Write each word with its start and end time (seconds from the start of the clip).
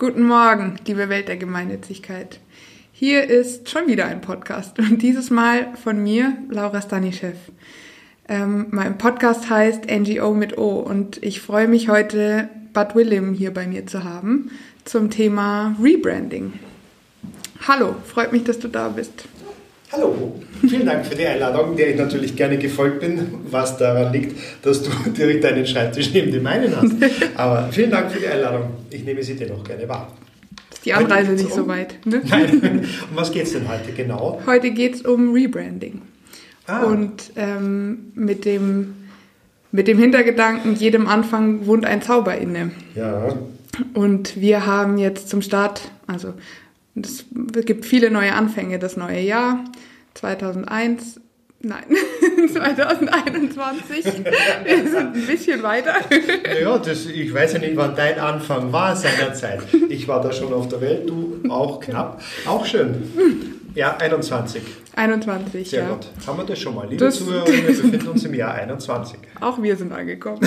Guten 0.00 0.28
Morgen, 0.28 0.76
liebe 0.86 1.08
Welt 1.08 1.26
der 1.26 1.38
Gemeinnützigkeit. 1.38 2.38
Hier 2.92 3.24
ist 3.24 3.68
schon 3.68 3.88
wieder 3.88 4.06
ein 4.06 4.20
Podcast 4.20 4.78
und 4.78 5.02
dieses 5.02 5.28
Mal 5.28 5.76
von 5.82 6.00
mir, 6.00 6.36
Laura 6.48 6.80
Stanischew. 6.80 7.32
Ähm, 8.28 8.68
mein 8.70 8.96
Podcast 8.96 9.50
heißt 9.50 9.90
NGO 9.90 10.34
mit 10.34 10.56
O 10.56 10.78
und 10.78 11.20
ich 11.20 11.40
freue 11.40 11.66
mich 11.66 11.88
heute, 11.88 12.48
Bud 12.72 12.94
Willem 12.94 13.34
hier 13.34 13.52
bei 13.52 13.66
mir 13.66 13.88
zu 13.88 14.04
haben 14.04 14.52
zum 14.84 15.10
Thema 15.10 15.74
Rebranding. 15.82 16.52
Hallo, 17.66 17.96
freut 18.06 18.30
mich, 18.30 18.44
dass 18.44 18.60
du 18.60 18.68
da 18.68 18.90
bist. 18.90 19.24
Hallo, 19.90 20.34
vielen 20.60 20.84
Dank 20.84 21.06
für 21.06 21.14
die 21.14 21.26
Einladung, 21.26 21.74
der 21.74 21.88
ich 21.90 21.96
natürlich 21.96 22.36
gerne 22.36 22.58
gefolgt 22.58 23.00
bin, 23.00 23.26
was 23.50 23.78
daran 23.78 24.12
liegt, 24.12 24.36
dass 24.62 24.82
du 24.82 24.90
direkt 25.16 25.44
deinen 25.44 25.66
Schreibtisch 25.66 26.12
neben 26.12 26.30
dem 26.30 26.42
meinen 26.42 26.76
hast. 26.76 26.92
Aber 27.36 27.70
vielen 27.72 27.90
Dank 27.90 28.10
für 28.12 28.20
die 28.20 28.26
Einladung. 28.26 28.70
Ich 28.90 29.02
nehme 29.04 29.22
sie 29.22 29.34
dennoch 29.34 29.64
gerne 29.64 29.88
wahr. 29.88 30.12
Ist 30.70 30.84
die 30.84 30.92
Anreise 30.92 31.32
nicht 31.32 31.46
um, 31.46 31.52
so 31.52 31.68
weit? 31.68 31.94
Ne? 32.04 32.20
Nein. 32.28 32.86
Um 33.10 33.16
was 33.16 33.32
geht 33.32 33.44
es 33.44 33.52
denn 33.52 33.66
heute 33.66 33.92
genau? 33.92 34.42
Heute 34.44 34.72
geht 34.72 34.96
es 34.96 35.02
um 35.02 35.32
Rebranding. 35.32 36.02
Ah. 36.66 36.82
Und 36.82 37.32
ähm, 37.36 38.12
mit, 38.14 38.44
dem, 38.44 38.94
mit 39.72 39.88
dem 39.88 39.98
Hintergedanken, 39.98 40.74
jedem 40.74 41.06
Anfang 41.06 41.66
wohnt 41.66 41.86
ein 41.86 42.02
Zauber 42.02 42.36
inne. 42.36 42.72
Ja. 42.94 43.38
Und 43.94 44.38
wir 44.38 44.66
haben 44.66 44.98
jetzt 44.98 45.30
zum 45.30 45.40
Start, 45.40 45.80
also 46.06 46.34
es 47.06 47.24
gibt 47.64 47.84
viele 47.84 48.10
neue 48.10 48.32
Anfänge, 48.32 48.78
das 48.78 48.96
neue 48.96 49.20
Jahr 49.20 49.64
2001. 50.14 51.20
Nein, 51.60 51.82
2021. 52.52 54.04
Wir 54.04 54.88
sind 54.88 54.96
ein 54.96 55.26
bisschen 55.26 55.62
weiter. 55.64 55.94
Naja, 56.44 56.78
das, 56.78 57.06
ich 57.06 57.34
weiß 57.34 57.54
ja 57.54 57.58
nicht, 57.58 57.76
wann 57.76 57.96
dein 57.96 58.18
Anfang 58.18 58.72
war 58.72 58.94
seinerzeit. 58.94 59.62
Ich 59.88 60.06
war 60.06 60.20
da 60.20 60.32
schon 60.32 60.52
auf 60.52 60.68
der 60.68 60.80
Welt, 60.80 61.08
du 61.08 61.40
auch 61.48 61.80
knapp. 61.80 62.22
Auch 62.46 62.64
schön. 62.64 63.02
Ja, 63.74 63.96
21. 63.96 64.62
21, 64.94 65.70
Sehr 65.70 65.82
ja. 65.82 65.88
gut. 65.90 66.06
Haben 66.26 66.38
wir 66.38 66.44
das 66.44 66.58
schon 66.58 66.74
mal. 66.74 66.88
Liebe 66.88 67.04
das 67.04 67.18
Zuhörerinnen, 67.18 67.68
wir 67.68 67.82
befinden 67.82 68.08
uns 68.08 68.24
im 68.24 68.34
Jahr 68.34 68.54
21. 68.54 69.18
Auch 69.40 69.62
wir 69.62 69.76
sind 69.76 69.92
angekommen. 69.92 70.40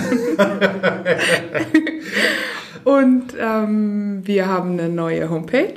Und 2.83 3.33
ähm, 3.39 4.22
wir 4.23 4.48
haben 4.48 4.72
eine 4.80 4.89
neue 4.89 5.30
Homepage. 5.30 5.73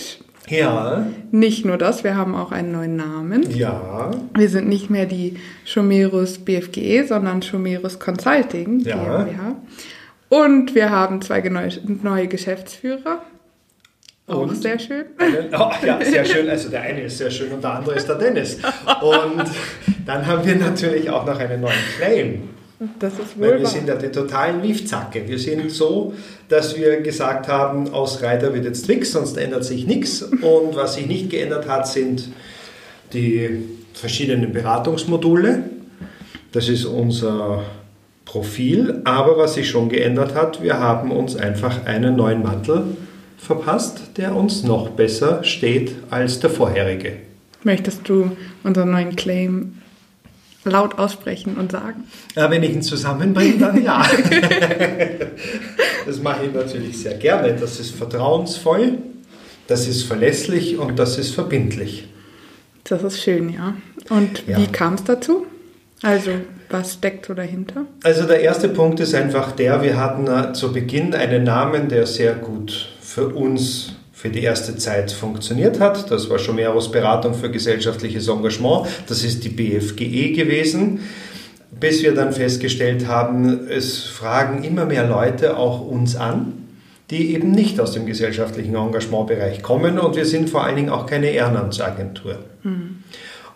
Ja. 0.48 1.06
Nicht 1.30 1.64
nur 1.64 1.78
das, 1.78 2.04
wir 2.04 2.16
haben 2.16 2.34
auch 2.34 2.52
einen 2.52 2.72
neuen 2.72 2.96
Namen. 2.96 3.50
Ja. 3.50 4.10
Wir 4.36 4.48
sind 4.48 4.68
nicht 4.68 4.90
mehr 4.90 5.06
die 5.06 5.38
Schomerus 5.64 6.38
BFGE, 6.38 7.04
sondern 7.04 7.42
Schomerus 7.42 7.98
Consulting 7.98 8.80
ja. 8.80 9.24
GmbH. 9.24 9.56
Und 10.28 10.74
wir 10.74 10.90
haben 10.90 11.22
zwei 11.22 11.40
neue 12.02 12.28
Geschäftsführer. 12.28 13.22
Auch 14.26 14.38
und 14.38 14.62
sehr 14.62 14.78
schön. 14.78 15.04
oh, 15.52 15.70
ja, 15.84 16.02
sehr 16.02 16.24
schön. 16.24 16.48
Also 16.48 16.70
der 16.70 16.80
eine 16.80 17.02
ist 17.02 17.18
sehr 17.18 17.30
schön 17.30 17.52
und 17.52 17.62
der 17.62 17.74
andere 17.74 17.94
ist 17.94 18.08
der 18.08 18.16
Dennis. 18.16 18.58
Und 19.02 19.44
dann 20.06 20.26
haben 20.26 20.46
wir 20.46 20.56
natürlich 20.56 21.10
auch 21.10 21.26
noch 21.26 21.38
einen 21.38 21.60
neuen 21.60 21.72
Claim. 21.98 22.48
Das 22.98 23.12
ist 23.14 23.38
wohl 23.38 23.50
Weil 23.50 23.60
wir 23.60 23.66
sind 23.66 23.88
ja 23.88 23.94
die 23.94 24.08
totalen 24.08 24.60
Miefzacke. 24.60 25.26
Wir 25.28 25.38
sind 25.38 25.70
so, 25.70 26.12
dass 26.48 26.76
wir 26.76 27.00
gesagt 27.02 27.48
haben, 27.48 27.92
aus 27.92 28.22
Reiter 28.22 28.52
wird 28.52 28.64
jetzt 28.64 28.86
Twix, 28.86 29.12
sonst 29.12 29.36
ändert 29.36 29.64
sich 29.64 29.86
nichts. 29.86 30.22
Und 30.22 30.74
was 30.74 30.94
sich 30.94 31.06
nicht 31.06 31.30
geändert 31.30 31.68
hat, 31.68 31.86
sind 31.86 32.28
die 33.12 33.62
verschiedenen 33.94 34.52
Beratungsmodule. 34.52 35.64
Das 36.52 36.68
ist 36.68 36.84
unser 36.84 37.62
Profil. 38.24 39.00
Aber 39.04 39.38
was 39.38 39.54
sich 39.54 39.68
schon 39.68 39.88
geändert 39.88 40.34
hat, 40.34 40.62
wir 40.62 40.78
haben 40.78 41.12
uns 41.12 41.36
einfach 41.36 41.86
einen 41.86 42.16
neuen 42.16 42.42
Mantel 42.42 42.96
verpasst, 43.38 44.00
der 44.16 44.34
uns 44.34 44.64
noch 44.64 44.90
besser 44.90 45.44
steht 45.44 45.94
als 46.10 46.40
der 46.40 46.50
vorherige. 46.50 47.12
Möchtest 47.62 48.08
du 48.08 48.32
unseren 48.62 48.90
neuen 48.90 49.14
Claim 49.16 49.74
laut 50.64 50.98
aussprechen 50.98 51.56
und 51.56 51.72
sagen? 51.72 52.04
Ja, 52.34 52.50
wenn 52.50 52.62
ich 52.62 52.72
ihn 52.72 52.82
zusammenbringe, 52.82 53.58
dann 53.58 53.82
ja. 53.82 54.02
das 56.06 56.20
mache 56.20 56.46
ich 56.46 56.52
natürlich 56.52 56.98
sehr 56.98 57.14
gerne. 57.14 57.54
Das 57.54 57.80
ist 57.80 57.94
vertrauensvoll, 57.94 58.98
das 59.66 59.86
ist 59.86 60.04
verlässlich 60.04 60.78
und 60.78 60.98
das 60.98 61.18
ist 61.18 61.34
verbindlich. 61.34 62.08
Das 62.84 63.02
ist 63.02 63.22
schön, 63.22 63.50
ja. 63.50 63.74
Und 64.10 64.46
ja. 64.46 64.58
wie 64.58 64.66
kam 64.66 64.94
es 64.94 65.04
dazu? 65.04 65.46
Also, 66.02 66.32
was 66.68 66.94
steckt 66.94 67.26
so 67.26 67.34
dahinter? 67.34 67.86
Also, 68.02 68.26
der 68.26 68.40
erste 68.40 68.68
Punkt 68.68 69.00
ist 69.00 69.14
einfach 69.14 69.52
der, 69.52 69.82
wir 69.82 69.98
hatten 69.98 70.54
zu 70.54 70.72
Beginn 70.72 71.14
einen 71.14 71.44
Namen, 71.44 71.88
der 71.88 72.06
sehr 72.06 72.34
gut 72.34 72.90
für 73.00 73.28
uns 73.28 73.94
für 74.24 74.30
die 74.30 74.42
erste 74.42 74.74
Zeit 74.78 75.12
funktioniert 75.12 75.80
hat. 75.80 76.10
Das 76.10 76.30
war 76.30 76.38
Schomeros 76.38 76.90
Beratung 76.90 77.34
für 77.34 77.50
gesellschaftliches 77.50 78.26
Engagement. 78.26 78.86
Das 79.06 79.22
ist 79.22 79.44
die 79.44 79.50
BFGE 79.50 80.32
gewesen. 80.32 81.00
Bis 81.78 82.02
wir 82.02 82.14
dann 82.14 82.32
festgestellt 82.32 83.06
haben, 83.06 83.68
es 83.68 84.04
fragen 84.04 84.64
immer 84.64 84.86
mehr 84.86 85.06
Leute 85.06 85.58
auch 85.58 85.86
uns 85.86 86.16
an, 86.16 86.54
die 87.10 87.34
eben 87.34 87.50
nicht 87.50 87.78
aus 87.80 87.92
dem 87.92 88.06
gesellschaftlichen 88.06 88.74
Engagementbereich 88.74 89.60
kommen 89.60 89.98
und 89.98 90.16
wir 90.16 90.24
sind 90.24 90.48
vor 90.48 90.64
allen 90.64 90.76
Dingen 90.76 90.88
auch 90.88 91.04
keine 91.04 91.28
Ehrenamtsagentur. 91.28 92.38
Mhm. 92.62 93.00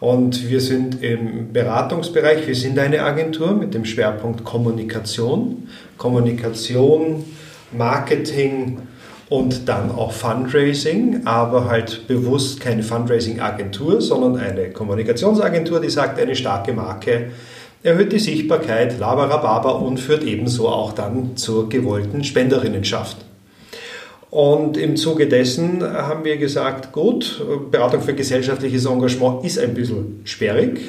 Und 0.00 0.50
wir 0.50 0.60
sind 0.60 1.02
im 1.02 1.50
Beratungsbereich, 1.50 2.46
wir 2.46 2.54
sind 2.54 2.78
eine 2.78 3.04
Agentur 3.04 3.52
mit 3.52 3.72
dem 3.72 3.86
Schwerpunkt 3.86 4.44
Kommunikation. 4.44 5.66
Kommunikation, 5.96 7.24
Marketing, 7.72 8.82
und 9.28 9.68
dann 9.68 9.90
auch 9.90 10.12
Fundraising, 10.12 11.22
aber 11.26 11.66
halt 11.66 12.06
bewusst 12.08 12.60
keine 12.60 12.82
Fundraising-Agentur, 12.82 14.00
sondern 14.00 14.36
eine 14.36 14.70
Kommunikationsagentur, 14.70 15.80
die 15.80 15.90
sagt, 15.90 16.18
eine 16.18 16.34
starke 16.34 16.72
Marke 16.72 17.30
erhöht 17.82 18.12
die 18.12 18.18
Sichtbarkeit, 18.18 18.98
Labarababa 18.98 19.70
und 19.70 19.98
führt 19.98 20.24
ebenso 20.24 20.68
auch 20.68 20.92
dann 20.92 21.36
zur 21.36 21.68
gewollten 21.68 22.24
Spenderinnenschaft. 22.24 23.18
Und 24.30 24.76
im 24.76 24.96
Zuge 24.96 25.26
dessen 25.26 25.82
haben 25.82 26.24
wir 26.24 26.36
gesagt, 26.36 26.92
gut, 26.92 27.42
Beratung 27.70 28.02
für 28.02 28.14
gesellschaftliches 28.14 28.84
Engagement 28.84 29.44
ist 29.44 29.58
ein 29.58 29.74
bisschen 29.74 30.20
sperrig, 30.24 30.80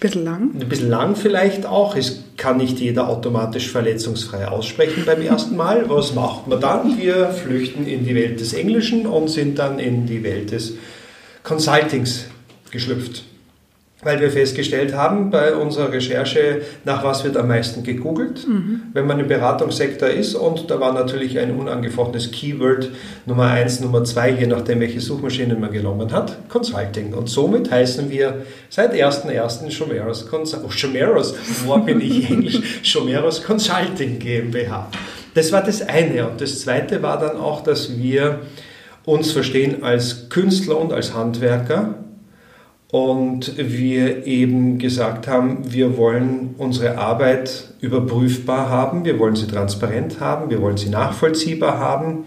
bisschen 0.00 0.24
lang. 0.24 0.50
Ein 0.58 0.68
bisschen 0.68 0.88
lang 0.88 1.14
vielleicht 1.14 1.66
auch. 1.66 1.94
Es 1.94 2.24
kann 2.40 2.56
nicht 2.56 2.80
jeder 2.80 3.08
automatisch 3.08 3.70
verletzungsfrei 3.70 4.48
aussprechen 4.48 5.04
beim 5.04 5.20
ersten 5.20 5.56
Mal. 5.56 5.88
Was 5.90 6.14
macht 6.14 6.48
man 6.48 6.58
dann? 6.58 6.98
Wir 6.98 7.28
flüchten 7.28 7.86
in 7.86 8.04
die 8.04 8.14
Welt 8.14 8.40
des 8.40 8.54
Englischen 8.54 9.06
und 9.06 9.28
sind 9.28 9.58
dann 9.58 9.78
in 9.78 10.06
die 10.06 10.22
Welt 10.22 10.50
des 10.50 10.72
Consultings 11.44 12.24
geschlüpft 12.70 13.24
weil 14.02 14.20
wir 14.20 14.30
festgestellt 14.30 14.94
haben 14.94 15.30
bei 15.30 15.54
unserer 15.54 15.92
Recherche, 15.92 16.62
nach 16.84 17.04
was 17.04 17.22
wird 17.24 17.36
am 17.36 17.48
meisten 17.48 17.82
gegoogelt, 17.82 18.46
mhm. 18.46 18.82
wenn 18.92 19.06
man 19.06 19.20
im 19.20 19.28
Beratungssektor 19.28 20.08
ist. 20.08 20.34
Und 20.34 20.70
da 20.70 20.80
war 20.80 20.92
natürlich 20.92 21.38
ein 21.38 21.54
unangefochtenes 21.54 22.30
Keyword 22.30 22.90
Nummer 23.26 23.48
eins, 23.48 23.80
Nummer 23.80 24.02
zwei, 24.04 24.30
je 24.30 24.46
nachdem, 24.46 24.80
welche 24.80 25.00
Suchmaschinen 25.00 25.60
man 25.60 25.70
genommen 25.70 26.12
hat, 26.12 26.48
Consulting. 26.48 27.12
Und 27.12 27.28
somit 27.28 27.70
heißen 27.70 28.10
wir 28.10 28.46
seit 28.70 28.94
1.1. 28.94 29.70
Schomeros, 29.70 30.26
oh, 30.32 30.70
Schomeros, 30.70 31.34
wo 31.66 31.76
bin 31.78 32.00
ich 32.00 32.30
Englisch? 32.30 32.80
Schomeros 32.82 33.42
Consulting 33.42 34.18
GmbH. 34.18 34.90
Das 35.34 35.52
war 35.52 35.62
das 35.62 35.82
eine. 35.82 36.26
Und 36.26 36.40
das 36.40 36.60
zweite 36.60 37.02
war 37.02 37.18
dann 37.18 37.36
auch, 37.36 37.62
dass 37.62 37.96
wir 37.98 38.40
uns 39.04 39.32
verstehen 39.32 39.82
als 39.82 40.28
Künstler 40.30 40.78
und 40.78 40.92
als 40.92 41.14
Handwerker 41.14 41.94
und 42.90 43.56
wir 43.56 44.26
eben 44.26 44.78
gesagt 44.78 45.28
haben, 45.28 45.72
wir 45.72 45.96
wollen 45.96 46.54
unsere 46.58 46.98
Arbeit 46.98 47.68
überprüfbar 47.80 48.68
haben, 48.68 49.04
wir 49.04 49.18
wollen 49.18 49.36
sie 49.36 49.46
transparent 49.46 50.18
haben, 50.20 50.50
wir 50.50 50.60
wollen 50.60 50.76
sie 50.76 50.88
nachvollziehbar 50.88 51.78
haben. 51.78 52.24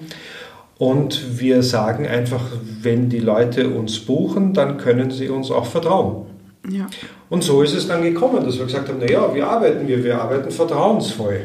Und 0.77 1.39
wir 1.39 1.63
sagen 1.63 2.07
einfach, 2.07 2.43
wenn 2.81 3.09
die 3.09 3.19
Leute 3.19 3.69
uns 3.69 3.99
buchen, 3.99 4.53
dann 4.53 4.77
können 4.77 5.11
sie 5.11 5.29
uns 5.29 5.51
auch 5.51 5.65
vertrauen. 5.65 6.25
Ja. 6.69 6.87
Und 7.29 7.43
so 7.43 7.61
ist 7.61 7.73
es 7.73 7.87
dann 7.87 8.01
gekommen, 8.01 8.43
dass 8.45 8.57
wir 8.57 8.65
gesagt 8.65 8.87
haben, 8.87 8.99
naja, 8.99 9.33
wie 9.33 9.41
arbeiten 9.41 9.87
wir? 9.87 10.03
Wir 10.03 10.21
arbeiten 10.21 10.49
vertrauensvoll. 10.49 11.41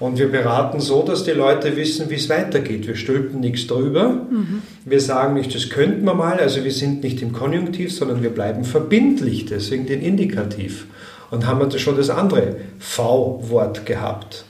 Und 0.00 0.18
wir 0.18 0.28
beraten 0.28 0.80
so, 0.80 1.02
dass 1.02 1.24
die 1.24 1.32
Leute 1.32 1.76
wissen, 1.76 2.08
wie 2.08 2.14
es 2.14 2.30
weitergeht. 2.30 2.86
Wir 2.86 2.96
stülpen 2.96 3.40
nichts 3.40 3.66
drüber. 3.66 4.26
Mhm. 4.30 4.62
Wir 4.86 5.00
sagen 5.00 5.34
nicht, 5.34 5.54
das 5.54 5.68
könnten 5.68 6.04
wir 6.06 6.14
mal. 6.14 6.40
Also 6.40 6.64
wir 6.64 6.72
sind 6.72 7.04
nicht 7.04 7.20
im 7.20 7.32
Konjunktiv, 7.32 7.94
sondern 7.94 8.22
wir 8.22 8.30
bleiben 8.30 8.64
verbindlich, 8.64 9.44
deswegen 9.44 9.86
den 9.86 10.00
Indikativ. 10.00 10.86
Und 11.30 11.46
haben 11.46 11.60
wir 11.60 11.78
schon 11.78 11.98
das 11.98 12.08
andere 12.08 12.56
V-Wort 12.78 13.84
gehabt. 13.84 14.46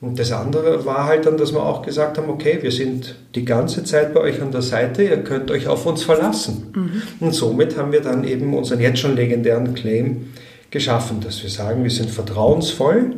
Und 0.00 0.18
das 0.18 0.30
andere 0.30 0.84
war 0.84 1.06
halt 1.06 1.26
dann, 1.26 1.38
dass 1.38 1.52
wir 1.52 1.64
auch 1.64 1.82
gesagt 1.82 2.18
haben, 2.18 2.28
okay, 2.28 2.58
wir 2.60 2.70
sind 2.70 3.16
die 3.34 3.44
ganze 3.44 3.82
Zeit 3.84 4.14
bei 4.14 4.20
euch 4.20 4.40
an 4.42 4.52
der 4.52 4.62
Seite, 4.62 5.02
ihr 5.02 5.24
könnt 5.24 5.50
euch 5.50 5.66
auf 5.66 5.86
uns 5.86 6.04
verlassen. 6.04 6.72
Mhm. 6.74 7.02
Und 7.26 7.34
somit 7.34 7.76
haben 7.76 7.90
wir 7.90 8.00
dann 8.00 8.22
eben 8.22 8.54
unseren 8.54 8.80
jetzt 8.80 9.00
schon 9.00 9.16
legendären 9.16 9.74
Claim 9.74 10.28
geschaffen, 10.70 11.20
dass 11.20 11.42
wir 11.42 11.50
sagen, 11.50 11.82
wir 11.82 11.90
sind 11.90 12.10
vertrauensvoll, 12.10 13.14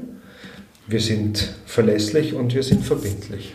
wir 0.86 1.00
sind 1.00 1.54
verlässlich 1.66 2.34
und 2.34 2.54
wir 2.54 2.62
sind 2.62 2.84
verbindlich. 2.84 3.54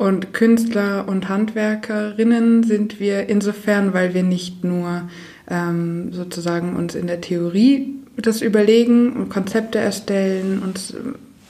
Und 0.00 0.32
Künstler 0.32 1.06
und 1.08 1.28
Handwerkerinnen 1.28 2.62
sind 2.62 3.00
wir 3.00 3.28
insofern, 3.28 3.92
weil 3.92 4.14
wir 4.14 4.22
nicht 4.22 4.64
nur 4.64 5.02
ähm, 5.48 6.12
sozusagen 6.12 6.74
uns 6.74 6.94
in 6.94 7.06
der 7.06 7.20
Theorie 7.20 7.94
das 8.16 8.40
überlegen 8.40 9.12
und 9.12 9.28
Konzepte 9.28 9.78
erstellen, 9.78 10.62
uns 10.62 10.94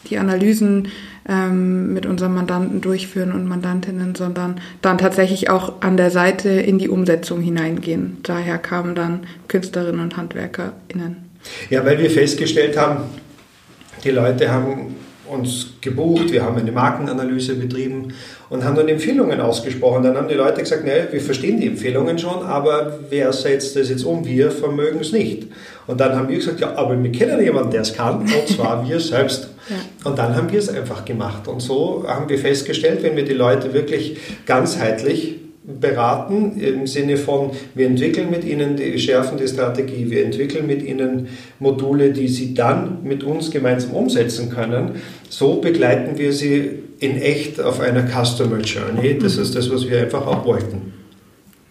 die 0.09 0.19
Analysen 0.19 0.89
ähm, 1.29 1.93
mit 1.93 2.07
unseren 2.07 2.35
Mandanten 2.35 2.81
durchführen 2.81 3.33
und 3.33 3.47
Mandantinnen, 3.47 4.15
sondern 4.15 4.61
dann 4.83 4.99
tatsächlich 4.99 5.51
auch 5.51 5.83
an 5.83 5.97
der 5.97 6.11
Seite 6.11 6.49
in 6.49 6.79
die 6.79 6.89
Umsetzung 6.89 7.41
hineingehen. 7.41 8.19
Daher 8.23 8.59
kamen 8.59 8.95
dann 8.95 9.21
Künstlerinnen 9.47 10.01
und 10.01 10.17
HandwerkerInnen. 10.17 11.17
Ja, 11.69 11.85
weil 11.85 11.99
wir 11.99 12.11
festgestellt 12.11 12.77
haben, 12.77 13.05
die 14.03 14.11
Leute 14.11 14.51
haben 14.51 14.97
uns 15.31 15.75
gebucht, 15.81 16.33
wir 16.33 16.45
haben 16.45 16.57
eine 16.57 16.73
Markenanalyse 16.73 17.55
betrieben 17.55 18.13
und 18.49 18.65
haben 18.65 18.77
dann 18.77 18.89
Empfehlungen 18.89 19.41
ausgesprochen. 19.41 20.03
Dann 20.03 20.17
haben 20.17 20.29
die 20.29 20.35
Leute 20.35 20.61
gesagt, 20.61 20.85
ne, 20.85 21.09
wir 21.11 21.21
verstehen 21.21 21.61
die 21.61 21.69
Empfehlungen 21.69 22.19
schon, 22.19 22.43
aber 22.45 22.99
wer 23.09 23.33
setzt 23.33 23.77
das 23.77 23.89
jetzt 23.89 24.05
um? 24.05 24.25
Wir 24.25 24.51
vermögen 24.51 25.01
es 25.01 25.13
nicht. 25.13 25.49
Und 25.87 26.01
dann 26.01 26.17
haben 26.17 26.29
wir 26.29 26.37
gesagt, 26.37 26.61
ja, 26.61 26.77
aber 26.77 27.01
wir 27.03 27.13
kennen 27.13 27.43
jemanden, 27.43 27.71
der 27.71 27.83
es 27.83 27.95
kann, 27.95 28.21
und 28.21 28.49
zwar 28.49 28.87
wir 28.89 29.01
selbst. 29.01 29.49
Ja. 29.69 30.09
Und 30.09 30.19
dann 30.19 30.35
haben 30.35 30.51
wir 30.51 30.59
es 30.59 30.69
einfach 30.69 31.05
gemacht. 31.05 31.49
Und 31.49 31.61
so 31.61 32.05
haben 32.07 32.29
wir 32.29 32.39
festgestellt, 32.39 33.03
wenn 33.03 33.17
wir 33.17 33.25
die 33.25 33.35
Leute 33.35 33.73
wirklich 33.73 34.19
ganzheitlich 34.47 35.40
beraten 35.63 36.59
im 36.61 36.87
Sinne 36.87 37.17
von, 37.17 37.51
wir 37.75 37.87
entwickeln 37.87 38.31
mit 38.31 38.45
ihnen, 38.45 38.77
die 38.77 38.99
schärfen 38.99 39.39
die 39.39 39.47
Strategie, 39.47 40.11
wir 40.11 40.25
entwickeln 40.25 40.67
mit 40.67 40.83
ihnen 40.83 41.29
Module, 41.59 42.13
die 42.13 42.29
sie 42.29 42.55
dann 42.55 43.03
mit 43.05 43.23
uns 43.23 43.51
gemeinsam 43.51 43.93
umsetzen 43.93 44.51
können. 44.51 44.93
So 45.29 45.61
begleiten 45.61 46.19
wir 46.19 46.33
sie 46.33 46.71
in 46.99 47.17
echt 47.21 47.61
auf 47.61 47.81
einer 47.81 48.07
Customer 48.07 48.61
Journey. 48.61 49.19
Das 49.19 49.37
ist 49.37 49.55
das, 49.55 49.71
was 49.71 49.89
wir 49.89 50.01
einfach 50.01 50.27
auch 50.27 50.45
wollten. 50.45 50.95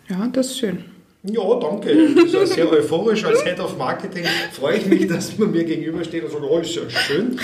Ja, 0.08 0.28
das 0.32 0.48
ist 0.48 0.60
schön. 0.60 0.80
Ja, 1.24 1.60
danke. 1.60 1.94
Das 2.16 2.34
ist 2.34 2.54
sehr 2.54 2.72
euphorisch. 2.72 3.26
Als 3.26 3.44
Head 3.44 3.60
of 3.60 3.78
Marketing 3.78 4.24
freue 4.54 4.78
ich 4.78 4.86
mich, 4.86 5.06
dass 5.08 5.38
man 5.38 5.52
mir 5.52 5.66
gegenübersteht 5.66 6.24
und 6.24 6.32
sagt, 6.32 6.44
oh, 6.44 6.60
ist 6.60 6.76
ja 6.76 6.90
schön. 6.90 7.38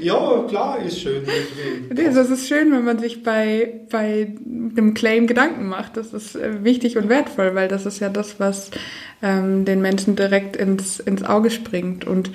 Ja, 0.00 0.44
klar, 0.46 0.84
ist 0.84 1.00
schön. 1.00 1.22
Das 1.90 2.28
ist 2.28 2.46
schön, 2.46 2.70
wenn 2.72 2.84
man 2.84 2.98
sich 2.98 3.22
bei, 3.22 3.80
bei 3.90 4.34
dem 4.44 4.92
Claim 4.92 5.26
Gedanken 5.26 5.66
macht. 5.66 5.96
Das 5.96 6.12
ist 6.12 6.36
äh, 6.36 6.62
wichtig 6.62 6.98
und 6.98 7.08
wertvoll, 7.08 7.54
weil 7.54 7.68
das 7.68 7.86
ist 7.86 8.00
ja 8.00 8.10
das, 8.10 8.38
was 8.38 8.70
ähm, 9.22 9.64
den 9.64 9.80
Menschen 9.80 10.16
direkt 10.16 10.56
ins, 10.56 11.00
ins 11.00 11.22
Auge 11.22 11.50
springt. 11.50 12.06
Und 12.06 12.30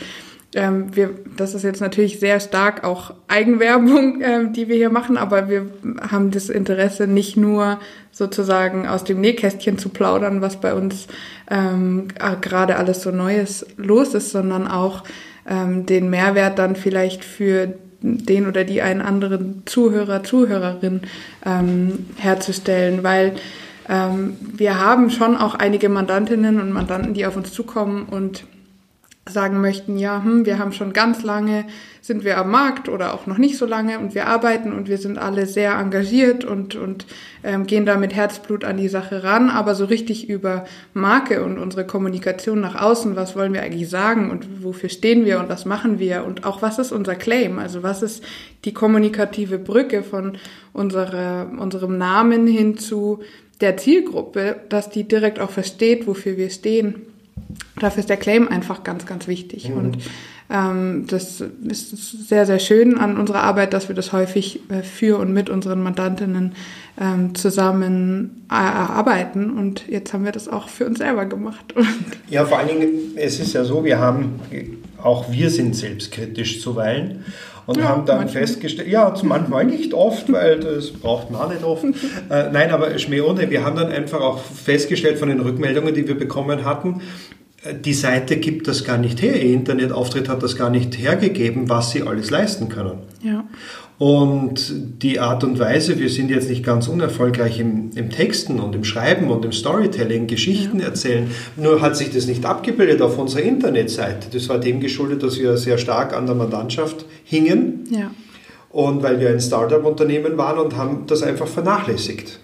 ähm, 0.56 0.96
wir, 0.96 1.12
das 1.38 1.54
ist 1.54 1.64
jetzt 1.64 1.82
natürlich 1.82 2.20
sehr 2.20 2.40
stark 2.40 2.84
auch 2.84 3.14
Eigenwerbung, 3.28 4.22
ähm, 4.24 4.54
die 4.54 4.68
wir 4.68 4.76
hier 4.76 4.90
machen, 4.90 5.18
aber 5.18 5.50
wir 5.50 5.68
haben 6.10 6.32
das 6.32 6.50
Interesse 6.50 7.08
nicht 7.08 7.38
nur 7.38 7.80
sozusagen 8.12 8.88
aus 8.88 9.04
dem 9.04 9.22
Nähkästchen 9.22 9.78
zu 9.78 9.90
plaudern, 9.90 10.42
was 10.42 10.60
bei 10.60 10.74
uns 10.74 11.08
ähm, 11.50 12.08
gerade 12.42 12.78
alles 12.78 13.02
so 13.02 13.12
Neues 13.12 13.66
los 13.78 14.14
ist, 14.14 14.32
sondern 14.32 14.68
auch 14.68 15.04
ähm, 15.48 15.86
den 15.86 16.10
Mehrwert 16.10 16.58
dann 16.58 16.76
vielleicht 16.76 17.24
für 17.24 17.74
den 18.02 18.48
oder 18.48 18.64
die 18.64 18.82
einen 18.82 19.02
anderen 19.02 19.64
Zuhörer, 19.66 20.24
Zuhörerin 20.24 21.02
ähm, 21.46 22.06
herzustellen, 22.18 23.04
weil 23.04 23.36
ähm, 23.88 24.38
wir 24.56 24.80
haben 24.80 25.10
schon 25.10 25.36
auch 25.36 25.56
einige 25.56 25.90
Mandantinnen 25.90 26.62
und 26.62 26.72
Mandanten, 26.72 27.14
die 27.14 27.26
auf 27.26 27.36
uns 27.36 27.52
zukommen 27.52 28.06
und 28.10 28.46
sagen 29.28 29.62
möchten, 29.62 29.98
ja, 29.98 30.24
hm, 30.24 30.46
wir 30.46 30.60
haben 30.60 30.72
schon 30.72 30.94
ganz 30.94 31.24
lange, 31.24 31.66
sind 32.02 32.24
wir 32.24 32.38
am 32.38 32.50
Markt 32.50 32.90
oder 32.90 33.14
auch 33.14 33.28
noch 33.28 33.38
nicht 33.38 33.58
so 33.58 33.66
lange 33.66 34.00
und 34.00 34.16
wir 34.16 34.28
arbeiten 34.28 34.74
und 34.74 34.88
wir 34.90 34.98
sind 34.98 35.18
alle 35.18 35.46
sehr 35.46 35.74
engagiert 35.74 36.46
und, 36.46 36.76
und 36.76 37.06
ähm, 37.44 37.68
gehen 37.68 37.86
da 37.86 37.98
mit 37.98 38.16
Herzblut 38.16 38.64
an 38.64 38.78
die 38.78 38.88
Sache 38.88 39.24
ran, 39.24 39.50
aber 39.50 39.76
so 39.76 39.86
richtig 39.86 40.30
über 40.30 40.66
Marke 40.94 41.44
und 41.44 41.60
unsere 41.60 41.86
Kommunikation 41.86 42.60
nach 42.60 42.82
außen, 42.82 43.16
was 43.16 43.36
wollen 43.36 43.54
wir 43.54 43.62
eigentlich 43.62 43.90
sagen 43.90 44.32
und 44.32 44.64
wofür 44.64 44.90
stehen 44.90 45.26
wir 45.26 45.40
und 45.40 45.50
was 45.50 45.66
machen 45.66 46.00
wir? 46.00 46.26
Und 46.26 46.46
auch 46.46 46.62
was 46.62 46.80
ist 46.80 46.92
unser 46.92 47.16
Claim, 47.16 47.60
also 47.60 47.84
was 47.84 48.02
ist 48.02 48.24
die 48.66 48.74
kommunikative 48.74 49.60
Brücke 49.60 50.04
von 50.04 50.38
unserer, 50.74 51.52
unserem 51.58 51.98
Namen 51.98 52.48
hin 52.48 52.78
zu 52.78 53.20
der 53.62 53.78
Zielgruppe, 53.78 54.62
dass 54.70 54.90
die 54.90 55.04
direkt 55.04 55.40
auch 55.40 55.52
versteht, 55.52 56.08
wofür 56.08 56.38
wir 56.38 56.50
stehen 56.50 57.09
Dafür 57.80 58.02
ist 58.02 58.10
der 58.10 58.18
Claim 58.18 58.48
einfach 58.48 58.84
ganz, 58.84 59.06
ganz 59.06 59.28
wichtig. 59.28 59.70
Mhm. 59.70 59.78
Und 59.78 59.98
ähm, 60.52 61.06
das 61.08 61.42
ist 61.42 62.28
sehr, 62.28 62.46
sehr 62.46 62.60
schön 62.60 62.98
an 62.98 63.18
unserer 63.18 63.44
Arbeit, 63.44 63.74
dass 63.74 63.88
wir 63.88 63.96
das 63.96 64.14
häufig 64.14 64.62
äh, 64.70 64.82
für 64.82 65.20
und 65.20 65.32
mit 65.32 65.50
unseren 65.50 65.82
Mandantinnen 65.84 66.54
ähm, 67.00 67.36
zusammen 67.36 68.46
äh, 68.50 68.56
erarbeiten. 68.56 69.52
Und 69.52 69.88
jetzt 69.88 70.12
haben 70.12 70.26
wir 70.26 70.32
das 70.32 70.48
auch 70.48 70.68
für 70.68 70.86
uns 70.86 70.98
selber 70.98 71.26
gemacht. 71.26 71.74
ja, 72.30 72.46
vor 72.46 72.58
allen 72.58 72.68
Dingen, 72.68 72.90
es 73.16 73.40
ist 73.40 73.54
ja 73.54 73.64
so, 73.64 73.84
wir 73.84 74.00
haben, 74.00 74.40
auch 75.02 75.32
wir 75.32 75.52
sind 75.52 75.76
selbstkritisch 75.76 76.62
zuweilen 76.62 77.26
und 77.70 77.78
ja, 77.78 77.84
haben 77.90 78.08
dann 78.08 78.18
manchmal. 78.18 78.48
festgestellt, 78.48 78.88
ja, 78.88 79.14
manchmal 79.22 79.66
nicht 79.66 79.94
oft, 79.94 80.32
weil 80.32 80.60
das 80.60 80.90
braucht 80.90 81.30
man 81.30 81.42
auch 81.42 81.50
nicht 81.52 81.64
oft. 81.64 81.84
äh, 82.32 82.50
nein, 82.52 82.72
aber 82.72 82.98
Schmäh 82.98 83.22
ohne, 83.22 83.52
wir 83.52 83.64
haben 83.64 83.76
dann 83.76 83.92
einfach 83.92 84.22
auch 84.22 84.40
festgestellt 84.40 85.20
von 85.20 85.30
den 85.30 85.40
Rückmeldungen, 85.40 85.94
die 85.94 86.08
wir 86.08 86.18
bekommen 86.18 86.66
hatten, 86.66 87.02
die 87.84 87.94
Seite 87.94 88.38
gibt 88.38 88.68
das 88.68 88.86
gar 88.86 88.98
nicht 88.98 89.22
her, 89.22 89.36
ihr 89.36 89.54
Internetauftritt 89.54 90.30
hat 90.30 90.42
das 90.44 90.56
gar 90.56 90.70
nicht 90.70 90.98
hergegeben, 90.98 91.68
was 91.70 91.92
sie 91.92 92.04
alles 92.04 92.30
leisten 92.30 92.70
können. 92.70 93.00
Ja. 93.22 93.46
Und 93.98 94.74
die 95.04 95.20
Art 95.20 95.44
und 95.44 95.60
Weise, 95.60 96.00
wir 96.00 96.10
sind 96.10 96.32
jetzt 96.32 96.50
nicht 96.50 96.64
ganz 96.64 96.88
unerfolgreich 96.88 97.60
im, 97.60 97.92
im 97.96 98.10
Texten 98.10 98.62
und 98.62 98.74
im 98.74 98.86
Schreiben 98.86 99.30
und 99.30 99.44
im 99.44 99.52
Storytelling, 99.52 100.28
Geschichten 100.28 100.80
ja. 100.80 100.86
erzählen, 100.86 101.30
nur 101.58 101.82
hat 101.82 101.98
sich 101.98 102.10
das 102.10 102.26
nicht 102.26 102.46
abgebildet 102.46 103.02
auf 103.02 103.18
unserer 103.18 103.42
Internetseite. 103.42 104.30
Das 104.32 104.48
war 104.48 104.58
dem 104.58 104.80
geschuldet, 104.80 105.22
dass 105.22 105.38
wir 105.38 105.58
sehr 105.58 105.78
stark 105.78 106.14
an 106.16 106.28
der 106.28 106.36
Mandantschaft 106.36 107.06
hingen. 107.26 107.84
Ja. 107.92 108.12
Und 108.70 109.04
weil 109.04 109.20
wir 109.20 109.30
ein 109.32 109.42
Startup-Unternehmen 109.42 110.38
waren 110.38 110.60
und 110.60 110.78
haben 110.78 111.06
das 111.08 111.22
einfach 111.22 111.48
vernachlässigt. 111.48 112.40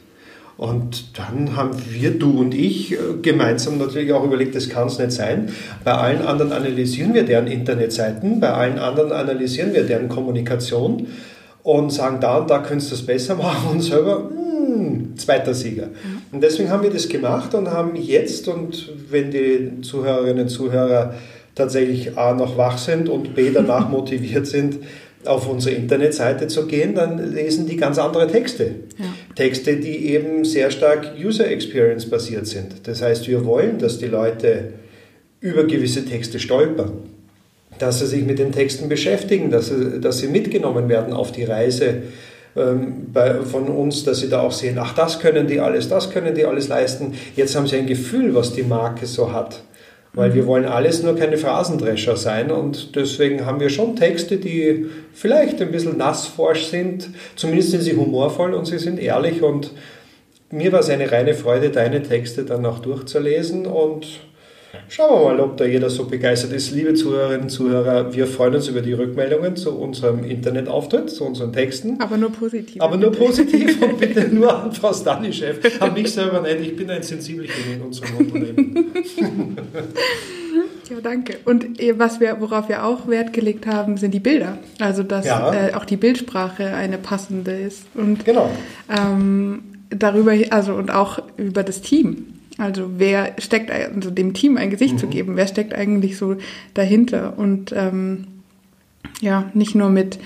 Und 0.57 1.17
dann 1.17 1.55
haben 1.57 1.71
wir, 1.89 2.11
du 2.11 2.39
und 2.39 2.55
ich, 2.55 2.93
äh, 2.93 2.97
gemeinsam 3.21 3.77
natürlich 3.77 4.13
auch 4.13 4.23
überlegt, 4.23 4.55
das 4.55 4.69
kann 4.69 4.87
es 4.87 4.97
nicht 4.97 5.11
sein. 5.11 5.49
Bei 5.83 5.93
allen 5.93 6.21
anderen 6.21 6.53
analysieren 6.53 7.13
wir 7.13 7.23
deren 7.23 7.47
Internetseiten, 7.47 8.39
bei 8.39 8.51
allen 8.51 8.79
anderen 8.79 9.11
analysieren 9.11 9.73
wir 9.73 9.83
deren 9.83 10.07
Kommunikation 10.07 11.07
und 11.63 11.91
sagen, 11.91 12.19
da 12.21 12.37
und 12.37 12.49
da 12.49 12.59
könntest 12.59 12.91
du 12.91 12.95
es 12.95 13.05
besser 13.05 13.35
machen 13.35 13.71
und 13.71 13.81
selber, 13.81 14.29
hm, 14.29 15.17
zweiter 15.17 15.53
Sieger. 15.53 15.89
Und 16.31 16.41
deswegen 16.41 16.69
haben 16.69 16.83
wir 16.83 16.89
das 16.89 17.09
gemacht 17.09 17.53
und 17.53 17.69
haben 17.69 17.95
jetzt, 17.95 18.47
und 18.47 18.93
wenn 19.09 19.31
die 19.31 19.81
Zuhörerinnen 19.81 20.43
und 20.43 20.49
Zuhörer 20.49 21.15
tatsächlich 21.53 22.17
A 22.17 22.33
noch 22.33 22.57
wach 22.57 22.77
sind 22.77 23.09
und 23.09 23.35
B 23.35 23.51
danach 23.51 23.89
motiviert 23.89 24.47
sind, 24.47 24.77
auf 25.25 25.49
unsere 25.49 25.75
Internetseite 25.75 26.47
zu 26.47 26.67
gehen, 26.67 26.93
dann 26.95 27.33
lesen 27.33 27.65
die 27.65 27.77
ganz 27.77 27.97
andere 27.97 28.27
Texte. 28.27 28.75
Ja. 28.97 29.05
Texte, 29.35 29.77
die 29.77 30.13
eben 30.13 30.45
sehr 30.45 30.71
stark 30.71 31.11
User 31.21 31.47
Experience 31.47 32.09
basiert 32.09 32.47
sind. 32.47 32.87
Das 32.87 33.01
heißt, 33.01 33.27
wir 33.27 33.45
wollen, 33.45 33.77
dass 33.79 33.99
die 33.99 34.07
Leute 34.07 34.73
über 35.41 35.65
gewisse 35.65 36.05
Texte 36.05 36.39
stolpern, 36.39 36.93
dass 37.77 37.99
sie 37.99 38.07
sich 38.07 38.23
mit 38.23 38.39
den 38.39 38.53
Texten 38.53 38.87
beschäftigen, 38.87 39.51
dass 39.51 39.67
sie, 39.67 39.99
dass 39.99 40.19
sie 40.19 40.27
mitgenommen 40.27 40.87
werden 40.87 41.13
auf 41.13 41.33
die 41.33 41.43
Reise 41.43 42.03
ähm, 42.55 43.07
bei, 43.11 43.41
von 43.41 43.67
uns, 43.67 44.05
dass 44.05 44.21
sie 44.21 44.29
da 44.29 44.39
auch 44.39 44.53
sehen, 44.53 44.77
ach, 44.79 44.95
das 44.95 45.19
können 45.19 45.47
die 45.47 45.59
alles, 45.59 45.89
das 45.89 46.09
können 46.11 46.33
die 46.33 46.45
alles 46.45 46.69
leisten. 46.69 47.13
Jetzt 47.35 47.55
haben 47.55 47.67
sie 47.67 47.75
ein 47.75 47.87
Gefühl, 47.87 48.33
was 48.33 48.53
die 48.53 48.63
Marke 48.63 49.05
so 49.05 49.33
hat. 49.33 49.61
Weil 50.15 50.33
wir 50.33 50.47
wollen 50.47 50.65
alles 50.65 51.03
nur 51.03 51.15
keine 51.15 51.37
Phrasendrescher 51.37 52.15
sein 52.15 52.49
und 52.49 52.95
deswegen 52.95 53.45
haben 53.45 53.59
wir 53.59 53.69
schon 53.69 53.95
Texte, 53.95 54.37
die 54.37 54.87
vielleicht 55.13 55.61
ein 55.61 55.71
bisschen 55.71 55.97
nassforsch 55.97 56.65
sind. 56.65 57.09
Zumindest 57.35 57.71
sind 57.71 57.81
sie 57.81 57.95
humorvoll 57.95 58.53
und 58.53 58.65
sie 58.65 58.79
sind 58.79 58.97
ehrlich 58.97 59.43
und 59.43 59.71
mir 60.51 60.71
war 60.71 60.79
es 60.79 60.89
eine 60.89 61.11
reine 61.11 61.33
Freude, 61.33 61.69
deine 61.69 62.01
Texte 62.01 62.45
dann 62.45 62.65
auch 62.65 62.79
durchzulesen 62.79 63.65
und 63.65 64.07
Schauen 64.89 65.21
wir 65.21 65.33
mal, 65.33 65.39
ob 65.39 65.57
da 65.57 65.65
jeder 65.65 65.89
so 65.89 66.05
begeistert 66.05 66.53
ist. 66.53 66.71
Liebe 66.71 66.93
Zuhörerinnen 66.93 67.43
und 67.43 67.49
Zuhörer, 67.49 68.13
wir 68.13 68.27
freuen 68.27 68.55
uns 68.55 68.67
über 68.67 68.81
die 68.81 68.93
Rückmeldungen 68.93 69.55
zu 69.55 69.77
unserem 69.77 70.23
Internetauftritt, 70.23 71.09
zu 71.09 71.25
unseren 71.25 71.53
Texten. 71.53 71.99
Aber 71.99 72.17
nur 72.17 72.31
positiv. 72.31 72.81
Aber 72.81 72.97
nur 72.97 73.11
positiv 73.11 73.81
und 73.81 73.99
bitte 73.99 74.27
nur 74.27 74.63
an 74.63 74.71
Frau 74.71 74.93
Stanischew. 74.93 75.53
An 75.79 75.93
mich 75.93 76.11
selber 76.11 76.41
nicht, 76.41 76.59
ich 76.61 76.75
bin 76.75 76.89
ein 76.89 77.03
Sensibelchen 77.03 77.73
in 77.73 77.81
unserem 77.81 78.17
Unternehmen. 78.17 78.93
Ja, 80.89 80.97
danke. 81.01 81.37
Und 81.45 81.81
eh, 81.81 81.97
was 81.97 82.19
wir, 82.19 82.39
worauf 82.39 82.69
wir 82.69 82.85
auch 82.85 83.07
Wert 83.07 83.33
gelegt 83.33 83.65
haben, 83.65 83.97
sind 83.97 84.13
die 84.13 84.19
Bilder. 84.19 84.59
Also 84.79 85.03
dass 85.03 85.25
ja. 85.25 85.69
äh, 85.69 85.73
auch 85.73 85.85
die 85.85 85.97
Bildsprache 85.97 86.75
eine 86.75 86.97
passende 86.97 87.51
ist. 87.51 87.85
Und 87.95 88.23
genau. 88.23 88.49
Ähm, 88.89 89.63
darüber, 89.89 90.33
also 90.51 90.73
und 90.73 90.91
auch 90.91 91.19
über 91.37 91.63
das 91.63 91.81
Team. 91.81 92.34
Also 92.57 92.91
wer 92.97 93.33
steckt, 93.37 93.69
also 93.69 94.09
dem 94.09 94.33
Team 94.33 94.57
ein 94.57 94.69
Gesicht 94.69 94.95
mhm. 94.95 94.99
zu 94.99 95.07
geben, 95.07 95.35
wer 95.35 95.47
steckt 95.47 95.73
eigentlich 95.73 96.17
so 96.17 96.37
dahinter 96.73 97.37
und 97.37 97.73
ähm, 97.75 98.27
ja, 99.21 99.49
nicht 99.53 99.75
nur 99.75 99.89
mit 99.89 100.19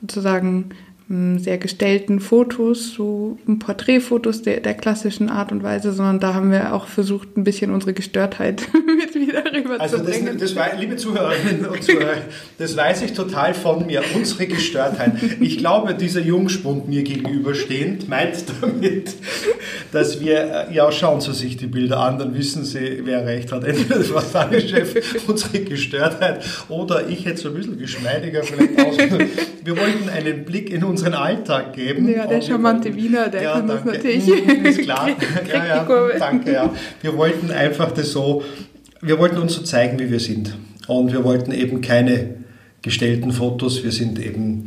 sozusagen 0.00 0.70
sehr 1.08 1.58
gestellten 1.58 2.18
Fotos, 2.18 2.92
so 2.92 3.38
Porträtfotos 3.60 4.42
der, 4.42 4.58
der 4.58 4.74
klassischen 4.74 5.28
Art 5.28 5.52
und 5.52 5.62
Weise, 5.62 5.92
sondern 5.92 6.18
da 6.18 6.34
haben 6.34 6.50
wir 6.50 6.74
auch 6.74 6.88
versucht, 6.88 7.36
ein 7.36 7.44
bisschen 7.44 7.70
unsere 7.70 7.92
Gestörtheit 7.92 8.66
mit 8.86 9.14
wieder 9.14 9.44
rüberzubringen. 9.44 9.80
Also 9.80 9.98
das, 9.98 10.54
das 10.54 10.80
liebe 10.80 10.96
Zuhörerinnen 10.96 11.66
und 11.66 11.80
Zuhörer, 11.80 12.16
das 12.58 12.76
weiß 12.76 13.02
ich 13.02 13.12
total 13.12 13.54
von 13.54 13.86
mir, 13.86 14.02
unsere 14.16 14.48
Gestörtheit. 14.48 15.12
Ich 15.40 15.58
glaube, 15.58 15.94
dieser 15.94 16.20
Jungspund 16.20 16.88
mir 16.88 17.04
gegenüberstehend 17.04 18.08
meint 18.08 18.44
damit, 18.60 19.14
dass 19.92 20.20
wir, 20.20 20.68
äh, 20.70 20.74
ja 20.74 20.90
schauen 20.90 21.20
Sie 21.20 21.34
sich 21.34 21.56
die 21.56 21.68
Bilder 21.68 22.00
an, 22.00 22.18
dann 22.18 22.34
wissen 22.34 22.64
Sie, 22.64 23.02
wer 23.04 23.24
recht 23.24 23.52
hat. 23.52 23.62
Entweder 23.62 24.00
das 24.00 24.12
war 24.12 24.52
Chef, 24.60 25.28
unsere 25.28 25.60
Gestörtheit, 25.60 26.44
oder 26.68 27.08
ich 27.08 27.26
hätte 27.26 27.42
so 27.42 27.48
ein 27.50 27.54
bisschen 27.54 27.78
geschmeidiger 27.78 28.42
vielleicht 28.42 28.80
aus. 28.80 28.96
Wir 29.62 29.76
wollten 29.76 30.08
einen 30.08 30.44
Blick 30.44 30.70
in 30.70 30.82
unseren 30.96 31.14
Alltag 31.14 31.74
geben. 31.74 32.08
Ja, 32.08 32.26
der 32.26 32.40
charmante 32.40 32.88
wollten, 32.88 33.02
Wiener, 33.02 33.28
der 33.28 33.42
ja, 33.42 33.52
kann 33.52 33.68
danke. 33.68 33.84
das 33.84 33.96
natürlich. 33.96 34.46
Mhm, 34.46 34.66
ist 34.66 34.80
klar. 34.80 35.08
ja, 35.52 35.66
ja, 35.66 36.08
danke, 36.18 36.52
ja. 36.52 36.72
Wir 37.02 37.16
wollten 37.16 37.50
einfach 37.50 37.92
das 37.92 38.12
so, 38.12 38.42
wir 39.02 39.18
wollten 39.18 39.38
uns 39.38 39.54
so 39.54 39.62
zeigen, 39.62 39.98
wie 39.98 40.10
wir 40.10 40.20
sind. 40.20 40.56
Und 40.88 41.12
wir 41.12 41.22
wollten 41.24 41.52
eben 41.52 41.80
keine 41.82 42.36
gestellten 42.80 43.32
Fotos, 43.32 43.84
wir 43.84 43.92
sind 43.92 44.18
eben 44.18 44.64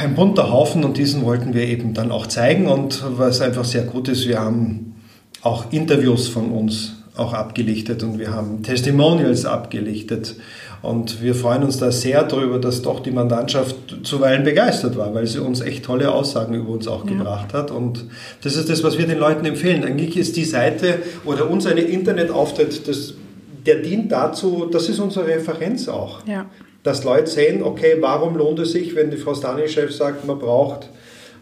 ein 0.00 0.14
bunter 0.14 0.50
Haufen 0.50 0.84
und 0.84 0.96
diesen 0.96 1.24
wollten 1.24 1.54
wir 1.54 1.64
eben 1.64 1.94
dann 1.94 2.10
auch 2.10 2.26
zeigen. 2.26 2.66
Und 2.66 3.04
was 3.06 3.40
einfach 3.40 3.64
sehr 3.64 3.82
gut 3.82 4.08
ist, 4.08 4.26
wir 4.26 4.40
haben 4.40 4.94
auch 5.42 5.72
Interviews 5.72 6.28
von 6.28 6.50
uns 6.50 6.94
auch 7.16 7.34
abgelichtet 7.34 8.02
und 8.02 8.18
wir 8.18 8.32
haben 8.32 8.62
Testimonials 8.62 9.44
abgelichtet. 9.44 10.36
Und 10.82 11.22
wir 11.22 11.36
freuen 11.36 11.62
uns 11.62 11.78
da 11.78 11.92
sehr 11.92 12.24
darüber, 12.24 12.58
dass 12.58 12.82
doch 12.82 13.00
die 13.00 13.12
Mandantschaft 13.12 13.76
zuweilen 14.02 14.42
begeistert 14.42 14.96
war, 14.96 15.14
weil 15.14 15.28
sie 15.28 15.38
uns 15.38 15.60
echt 15.60 15.84
tolle 15.84 16.10
Aussagen 16.10 16.54
über 16.54 16.70
uns 16.70 16.88
auch 16.88 17.04
ja. 17.04 17.12
gebracht 17.12 17.54
hat. 17.54 17.70
Und 17.70 18.04
das 18.42 18.56
ist 18.56 18.68
das, 18.68 18.82
was 18.82 18.98
wir 18.98 19.06
den 19.06 19.18
Leuten 19.18 19.46
empfehlen. 19.46 19.84
Eigentlich 19.84 20.16
ist 20.16 20.36
die 20.36 20.44
Seite 20.44 20.98
oder 21.24 21.48
unser 21.48 21.76
Internetauftritt, 21.76 22.88
das, 22.88 23.14
der 23.64 23.76
dient 23.76 24.10
dazu, 24.10 24.68
das 24.70 24.88
ist 24.88 24.98
unsere 24.98 25.28
Referenz 25.28 25.88
auch. 25.88 26.26
Ja. 26.26 26.46
Dass 26.82 27.04
Leute 27.04 27.30
sehen, 27.30 27.62
okay, 27.62 27.98
warum 28.00 28.36
lohnt 28.36 28.58
es 28.58 28.72
sich, 28.72 28.96
wenn 28.96 29.12
die 29.12 29.16
Frau 29.16 29.34
Stanischew 29.34 29.88
sagt, 29.88 30.26
man 30.26 30.40
braucht 30.40 30.88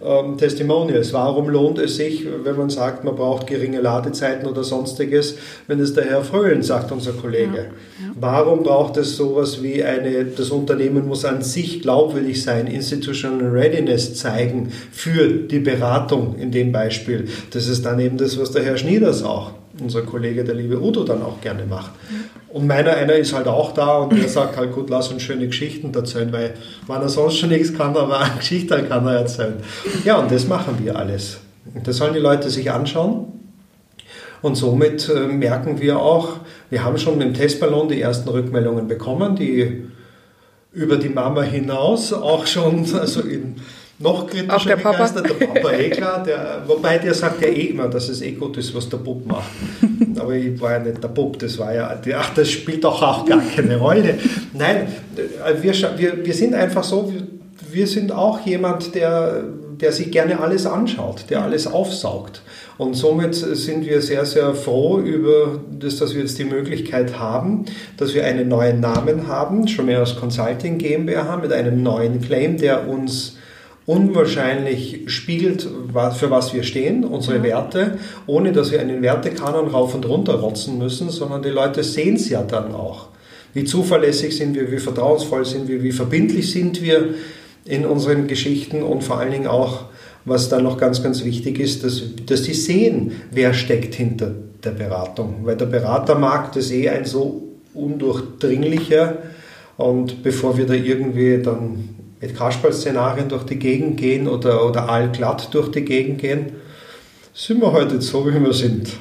ähm, 0.03 0.39
Testimonials. 0.39 1.13
Warum 1.13 1.49
lohnt 1.49 1.79
es 1.79 1.97
sich, 1.97 2.27
wenn 2.45 2.57
man 2.57 2.71
sagt, 2.71 3.05
man 3.05 3.17
braucht 3.17 3.47
geringe 3.47 3.81
Ladezeiten 3.81 4.49
oder 4.49 4.65
sonstiges, 4.65 5.37
wenn 5.67 5.81
es 5.81 5.95
der 5.95 6.05
Herr 6.05 6.23
Fröhlen 6.23 6.63
sagt, 6.63 6.93
unser 6.93 7.13
Kollege? 7.13 7.57
Ja, 7.57 7.63
ja. 7.63 8.13
Warum 8.19 8.63
braucht 8.63 8.97
es 8.97 9.17
sowas 9.17 9.63
wie 9.63 9.83
eine, 9.85 10.25
das 10.25 10.51
Unternehmen 10.51 11.07
muss 11.07 11.25
an 11.25 11.43
sich 11.43 11.83
glaubwürdig 11.83 12.43
sein, 12.43 12.67
Institutional 12.67 13.49
Readiness 13.49 14.15
zeigen 14.15 14.73
für 14.93 15.29
die 15.29 15.61
Beratung 15.61 16.37
in 16.39 16.51
dem 16.51 16.73
Beispiel? 16.73 17.29
Das 17.51 17.67
ist 17.67 17.85
dann 17.85 18.01
eben 18.01 18.17
das, 18.17 18.39
was 18.39 18.53
der 18.53 18.63
Herr 18.63 18.77
Schnieders 18.77 19.23
auch 19.23 19.53
unser 19.81 20.03
Kollege, 20.03 20.45
der 20.45 20.55
liebe 20.55 20.81
Udo, 20.81 21.05
dann 21.05 21.23
auch 21.23 21.41
gerne 21.41 21.65
macht. 21.65 21.93
Und 22.53 22.67
meiner 22.67 22.95
einer 22.95 23.15
ist 23.15 23.33
halt 23.33 23.47
auch 23.47 23.73
da 23.73 23.99
und 23.99 24.17
der 24.17 24.29
sagt 24.29 24.57
halt, 24.57 24.73
gut, 24.73 24.91
lass 24.91 25.09
uns 25.09 25.23
schöne 25.23 25.47
Geschichten 25.47 25.95
erzählen, 25.95 26.33
weil 26.33 26.55
wenn 26.87 26.97
er 26.97 27.09
sonst 27.09 27.39
schon 27.39 27.51
nichts 27.51 27.73
kann, 27.73 27.97
aber 27.97 28.21
eine 28.21 28.37
Geschichte 28.37 28.83
kann 28.85 29.07
er 29.07 29.19
erzählen. 29.19 29.57
Ja, 30.05 30.19
und 30.19 30.31
das 30.31 30.47
machen 30.49 30.79
wir 30.83 30.97
alles. 30.97 31.39
Das 31.85 31.97
sollen 31.97 32.15
die 32.15 32.21
Leute 32.21 32.51
sich 32.51 32.71
anschauen. 32.71 33.27
Und 34.43 34.57
somit 34.57 35.09
äh, 35.09 35.27
merken 35.27 35.81
wir 35.81 35.99
auch, 35.99 36.39
wir 36.71 36.83
haben 36.83 36.99
schon 36.99 37.19
mit 37.19 37.27
dem 37.27 37.35
Testballon 37.35 37.89
die 37.89 38.01
ersten 38.01 38.29
Rückmeldungen 38.29 38.89
bekommen, 38.89 39.37
die 39.37 39.85
über 40.73 40.97
die 40.97 41.09
Mama 41.09 41.43
hinaus 41.43 42.13
auch 42.13 42.47
schon 42.47 42.87
also 42.99 43.21
in 43.21 43.57
noch 44.01 44.27
kritischer 44.27 44.57
Auch 44.57 44.65
der 44.65 44.77
begeistert, 44.77 45.29
Papa. 45.29 45.39
der 45.39 45.47
Papa 45.47 45.73
eh 45.73 45.91
klar, 45.91 46.23
der, 46.25 46.63
wobei 46.67 46.99
der 46.99 47.15
sagt 47.15 47.43
ja 47.43 47.49
eh 47.49 47.67
immer, 47.67 47.89
dass 47.89 48.09
es 48.09 48.23
eh 48.23 48.33
gut 48.33 48.57
ist, 48.57 48.75
was 48.75 48.89
der 48.89 48.97
Bub 48.97 49.27
macht. 49.27 49.51
Aber 50.19 50.35
ich 50.35 50.59
war 50.61 50.73
ja 50.73 50.79
nicht 50.79 51.03
der 51.03 51.09
Bub, 51.09 51.39
das 51.39 51.59
war 51.59 51.75
ja, 51.75 52.01
ach, 52.15 52.35
das 52.35 52.51
spielt 52.51 52.83
doch 52.85 53.03
auch 53.03 53.27
gar 53.27 53.43
keine 53.55 53.77
Rolle. 53.77 54.19
Nein, 54.55 54.89
wir, 55.61 55.75
wir, 55.99 56.25
wir 56.25 56.35
sind 56.35 56.55
einfach 56.55 56.83
so, 56.83 57.13
wir, 57.13 57.23
wir 57.73 57.87
sind 57.87 58.11
auch 58.11 58.41
jemand, 58.41 58.95
der, 58.95 59.45
der 59.81 59.93
sich 59.93 60.11
gerne 60.11 60.41
alles 60.41 60.67
anschaut, 60.67 61.27
der 61.29 61.43
alles 61.43 61.67
aufsaugt. 61.67 62.43
Und 62.79 62.95
somit 62.95 63.35
sind 63.35 63.85
wir 63.85 64.01
sehr, 64.01 64.25
sehr 64.25 64.55
froh 64.55 64.99
über 64.99 65.61
das, 65.79 65.99
dass 65.99 66.15
wir 66.15 66.23
jetzt 66.23 66.39
die 66.39 66.45
Möglichkeit 66.45 67.19
haben, 67.19 67.67
dass 67.99 68.15
wir 68.15 68.25
einen 68.25 68.49
neuen 68.49 68.81
Namen 68.81 69.27
haben, 69.27 69.69
schon 69.69 69.85
mehr 69.85 69.99
als 69.99 70.17
Consulting 70.17 70.79
GmbH 70.79 71.37
mit 71.37 71.53
einem 71.53 71.83
neuen 71.83 72.23
Claim, 72.23 72.57
der 72.57 72.89
uns 72.89 73.37
unwahrscheinlich 73.87 75.03
spiegelt, 75.07 75.63
für 75.63 76.31
was 76.31 76.55
wir 76.55 76.63
stehen, 76.63 77.05
unsere 77.05 77.39
ja. 77.39 77.43
Werte, 77.43 77.99
ohne 78.27 78.53
dass 78.53 78.71
wir 78.71 78.81
einen 78.81 79.03
Wertekanon 79.03 79.69
rauf 79.69 79.95
und 79.95 80.09
runter 80.09 80.35
rotzen 80.35 80.79
müssen, 80.79 81.11
sondern 81.11 81.43
die 81.43 81.49
Leute 81.49 81.83
sehen 81.83 82.17
es 82.17 82.29
ja 82.29 82.43
dann 82.43 82.73
auch. 82.75 83.09
Wie 83.53 83.65
zuverlässig 83.65 84.37
sind 84.37 84.55
wir, 84.55 84.71
wie 84.71 84.79
vertrauensvoll 84.79 85.45
sind 85.45 85.67
wir, 85.69 85.83
wie 85.83 85.93
verbindlich 85.93 86.53
sind 86.53 86.83
wir 86.83 87.15
in 87.65 87.85
unseren 87.85 88.27
Geschichten 88.27 88.83
und 88.83 89.03
vor 89.03 89.19
allen 89.19 89.33
Dingen 89.33 89.47
auch, 89.47 89.87
was 90.25 90.49
dann 90.49 90.63
noch 90.63 90.79
ganz, 90.79 91.03
ganz 91.03 91.25
wichtig 91.25 91.59
ist, 91.59 91.83
dass, 91.83 92.03
dass 92.27 92.43
die 92.43 92.55
sehen, 92.55 93.13
wer 93.33 93.55
steckt 93.55 93.95
hinter 93.95 94.35
der 94.63 94.71
Beratung. 94.71 95.41
Weil 95.43 95.57
der 95.57 95.67
Beratermarkt 95.67 96.57
ist 96.57 96.71
eh 96.71 96.89
ein 96.91 97.07
so 97.07 97.49
undurchdringlicher 97.75 99.19
und 99.77 100.23
bevor 100.23 100.57
wir 100.57 100.67
da 100.67 100.75
irgendwie 100.75 101.43
dann 101.43 102.00
mit 102.21 102.37
Kasperl-Szenarien 102.37 103.29
durch 103.29 103.45
die 103.45 103.59
Gegend 103.59 103.97
gehen 103.97 104.29
oder, 104.29 104.67
oder 104.67 104.89
allglatt 104.89 105.53
durch 105.55 105.71
die 105.71 105.85
Gegend 105.85 106.21
gehen, 106.21 106.53
sind 107.33 107.61
wir 107.61 107.73
heute 107.73 108.01
so, 108.01 108.27
wie 108.27 108.41
wir 108.41 108.53
sind. 108.53 108.93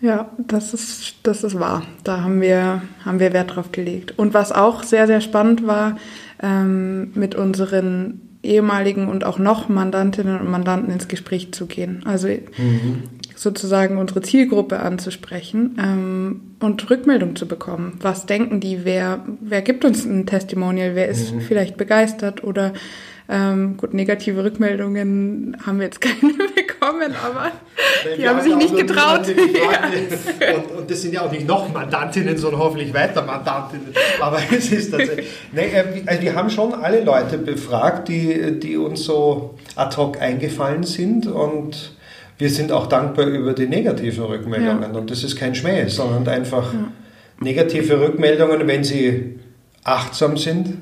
Ja, 0.00 0.30
das 0.38 0.74
ist, 0.74 1.14
das 1.22 1.42
ist 1.42 1.58
wahr. 1.58 1.82
Da 2.04 2.22
haben 2.22 2.40
wir, 2.40 2.82
haben 3.04 3.18
wir 3.18 3.32
Wert 3.32 3.56
drauf 3.56 3.72
gelegt. 3.72 4.18
Und 4.18 4.34
was 4.34 4.52
auch 4.52 4.82
sehr, 4.82 5.06
sehr 5.06 5.20
spannend 5.20 5.66
war, 5.66 5.98
ähm, 6.42 7.12
mit 7.14 7.34
unseren 7.34 8.20
ehemaligen 8.42 9.08
und 9.08 9.24
auch 9.24 9.38
noch 9.38 9.68
Mandantinnen 9.68 10.38
und 10.38 10.50
Mandanten 10.50 10.92
ins 10.92 11.08
Gespräch 11.08 11.52
zu 11.52 11.66
gehen. 11.66 12.02
Also 12.06 12.28
mhm 12.28 13.04
sozusagen 13.36 13.98
unsere 13.98 14.22
Zielgruppe 14.22 14.80
anzusprechen 14.80 15.76
ähm, 15.78 16.40
und 16.58 16.90
Rückmeldung 16.90 17.36
zu 17.36 17.46
bekommen. 17.46 17.98
Was 18.00 18.26
denken 18.26 18.60
die? 18.60 18.84
Wer, 18.84 19.24
wer 19.40 19.62
gibt 19.62 19.84
uns 19.84 20.04
ein 20.04 20.26
Testimonial? 20.26 20.94
Wer 20.94 21.08
ist 21.08 21.32
mhm. 21.32 21.40
vielleicht 21.42 21.76
begeistert 21.76 22.42
oder 22.42 22.72
ähm, 23.28 23.76
gut, 23.76 23.92
negative 23.92 24.42
Rückmeldungen 24.42 25.56
haben 25.66 25.78
wir 25.78 25.86
jetzt 25.86 26.00
keine 26.00 26.32
bekommen, 26.76 27.14
aber 27.24 27.52
Nein, 28.04 28.18
die 28.18 28.28
haben 28.28 28.40
sich 28.40 28.56
nicht 28.56 28.76
getraut. 28.76 29.26
Ja. 29.36 30.54
Und, 30.54 30.78
und, 30.78 30.90
das 30.90 31.02
sind 31.02 31.14
ja 31.14 31.22
auch 31.22 31.30
nicht 31.30 31.46
noch 31.46 31.72
Mandantinnen, 31.72 32.36
sondern 32.36 32.60
hoffentlich 32.60 32.92
weiter 32.92 33.22
Mandantinnen. 33.22 33.92
Aber 34.20 34.38
es 34.50 34.70
ist 34.70 34.90
tatsächlich. 34.90 35.28
Nee, 35.52 35.68
äh, 35.72 36.02
also 36.06 36.22
wir 36.22 36.34
haben 36.34 36.50
schon 36.50 36.74
alle 36.74 37.02
Leute 37.02 37.38
befragt, 37.38 38.08
die, 38.08 38.58
die 38.60 38.76
uns 38.76 39.04
so 39.04 39.54
ad 39.74 39.96
hoc 39.96 40.20
eingefallen 40.20 40.84
sind 40.84 41.26
und 41.26 41.95
wir 42.38 42.50
sind 42.50 42.72
auch 42.72 42.86
dankbar 42.86 43.26
über 43.26 43.54
die 43.54 43.66
negativen 43.66 44.24
Rückmeldungen. 44.24 44.92
Ja. 44.92 44.98
Und 44.98 45.10
das 45.10 45.24
ist 45.24 45.36
kein 45.36 45.54
Schmäh, 45.54 45.88
sondern 45.88 46.28
einfach 46.28 46.72
ja. 46.72 46.92
negative 47.40 48.00
Rückmeldungen, 48.00 48.66
wenn 48.66 48.84
sie 48.84 49.38
achtsam 49.84 50.36
sind, 50.36 50.74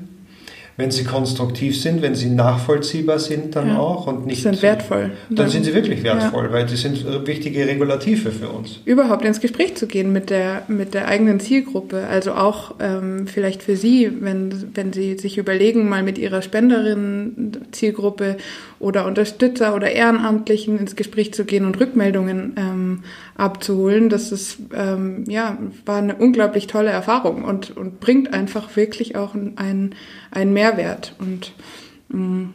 wenn 0.77 0.91
sie 0.91 1.05
konstruktiv 1.05 1.79
sind, 1.79 2.01
wenn 2.01 2.15
sie 2.15 2.29
nachvollziehbar 2.29 3.19
sind, 3.19 3.55
dann 3.55 3.69
ja. 3.69 3.77
auch 3.77 4.07
und 4.07 4.25
nicht 4.25 4.43
sind 4.43 4.61
wertvoll. 4.61 5.11
Dann, 5.29 5.37
dann 5.37 5.49
sind 5.49 5.63
sie 5.63 5.73
wirklich 5.73 6.03
wertvoll, 6.03 6.45
ja. 6.45 6.51
weil 6.51 6.65
die 6.65 6.75
sind 6.75 7.05
wichtige 7.25 7.65
Regulative 7.65 8.31
für 8.31 8.49
uns. 8.49 8.81
Überhaupt 8.83 9.23
ins 9.23 9.39
Gespräch 9.39 9.75
zu 9.75 9.87
gehen 9.87 10.11
mit 10.11 10.29
der 10.29 10.63
mit 10.67 10.93
der 10.93 11.07
eigenen 11.07 11.39
Zielgruppe, 11.39 12.07
also 12.09 12.33
auch 12.33 12.75
ähm, 12.79 13.27
vielleicht 13.27 13.63
für 13.63 13.77
Sie, 13.77 14.11
wenn 14.19 14.71
wenn 14.73 14.91
Sie 14.91 15.17
sich 15.17 15.37
überlegen, 15.37 15.87
mal 15.87 16.03
mit 16.03 16.17
Ihrer 16.17 16.41
Spenderin 16.41 17.51
Zielgruppe 17.71 18.35
oder 18.79 19.05
Unterstützer 19.05 19.75
oder 19.75 19.91
Ehrenamtlichen 19.91 20.77
ins 20.77 20.95
Gespräch 20.95 21.33
zu 21.33 21.45
gehen 21.45 21.65
und 21.65 21.79
Rückmeldungen 21.79 22.53
ähm, 22.57 23.03
abzuholen. 23.35 24.09
Das 24.09 24.31
ist, 24.31 24.57
ähm, 24.73 25.23
ja, 25.27 25.57
war 25.85 25.97
eine 25.97 26.15
unglaublich 26.15 26.67
tolle 26.67 26.89
Erfahrung 26.89 27.43
und, 27.43 27.75
und 27.75 27.99
bringt 27.99 28.33
einfach 28.33 28.75
wirklich 28.75 29.15
auch 29.15 29.33
einen, 29.55 29.95
einen 30.35 30.53
Mehrwert. 30.53 31.15
Und 31.19 31.53
ähm, 32.13 32.53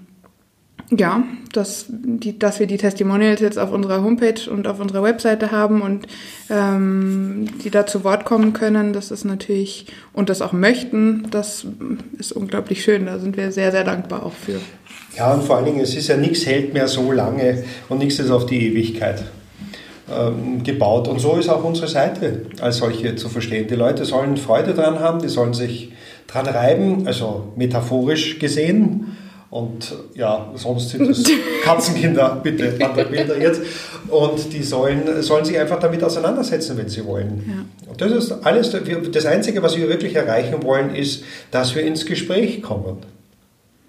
ja, 0.90 1.22
dass, 1.52 1.86
die, 1.88 2.38
dass 2.38 2.58
wir 2.58 2.66
die 2.66 2.76
Testimonials 2.76 3.40
jetzt 3.40 3.58
auf 3.58 3.70
unserer 3.70 4.02
Homepage 4.02 4.50
und 4.50 4.66
auf 4.66 4.80
unserer 4.80 5.02
Webseite 5.02 5.52
haben 5.52 5.82
und 5.82 6.06
ähm, 6.48 7.46
die 7.62 7.70
da 7.70 7.86
zu 7.86 8.02
Wort 8.02 8.24
kommen 8.24 8.52
können, 8.52 8.92
das 8.92 9.10
ist 9.10 9.24
natürlich, 9.24 9.86
und 10.12 10.28
das 10.28 10.42
auch 10.42 10.52
möchten, 10.52 11.28
das 11.30 11.66
ist 12.18 12.32
unglaublich 12.32 12.82
schön. 12.82 13.06
Da 13.06 13.18
sind 13.18 13.36
wir 13.36 13.52
sehr, 13.52 13.70
sehr 13.70 13.84
dankbar 13.84 14.26
auch 14.26 14.32
für. 14.32 14.60
Ja, 15.16 15.32
und 15.32 15.44
vor 15.44 15.56
allen 15.56 15.66
Dingen, 15.66 15.80
es 15.80 15.94
ist 15.94 16.08
ja 16.08 16.16
nichts 16.16 16.44
hält 16.46 16.72
mehr 16.72 16.88
so 16.88 17.12
lange 17.12 17.64
und 17.88 17.98
nichts 17.98 18.18
ist 18.18 18.30
auf 18.30 18.46
die 18.46 18.66
Ewigkeit 18.66 19.24
ähm, 20.12 20.62
gebaut. 20.62 21.08
Und 21.08 21.20
so 21.20 21.36
ist 21.36 21.48
auch 21.48 21.62
unsere 21.62 21.88
Seite 21.88 22.46
als 22.60 22.78
solche 22.78 23.14
zu 23.16 23.28
verstehen. 23.28 23.68
Die 23.68 23.74
Leute 23.74 24.04
sollen 24.04 24.36
Freude 24.36 24.74
dran 24.74 24.98
haben, 24.98 25.20
die 25.20 25.28
sollen 25.28 25.54
sich 25.54 25.92
dran 26.30 26.46
reiben, 26.46 27.06
also 27.06 27.52
metaphorisch 27.56 28.38
gesehen. 28.38 29.16
Und 29.50 29.92
ja, 30.14 30.52
sonst 30.54 30.90
sind 30.90 31.10
es 31.10 31.24
Katzenkinder, 31.64 32.40
bitte, 32.40 32.78
Wanderbilder 32.78 33.36
jetzt. 33.40 33.62
Und 34.08 34.52
die 34.52 34.62
sollen, 34.62 35.22
sollen 35.22 35.44
sich 35.44 35.58
einfach 35.58 35.80
damit 35.80 36.04
auseinandersetzen, 36.04 36.76
wenn 36.78 36.88
sie 36.88 37.04
wollen. 37.04 37.44
Ja. 37.48 37.90
Und 37.90 38.00
das 38.00 38.12
ist 38.12 38.32
alles, 38.44 38.70
das 39.12 39.26
Einzige, 39.26 39.62
was 39.62 39.76
wir 39.76 39.88
wirklich 39.88 40.14
erreichen 40.14 40.62
wollen, 40.62 40.94
ist, 40.94 41.24
dass 41.50 41.74
wir 41.74 41.82
ins 41.82 42.06
Gespräch 42.06 42.62
kommen. 42.62 42.98